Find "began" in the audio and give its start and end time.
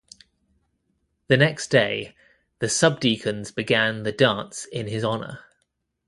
3.53-4.01